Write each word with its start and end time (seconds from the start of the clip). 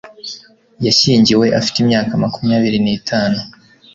Yashyingiwe 0.85 1.45
afite 1.59 1.77
imyaka 1.83 2.11
makumyabiri 2.23 2.77
n'itanu 2.81 3.39